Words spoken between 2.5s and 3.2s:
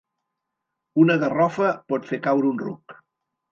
un ruc.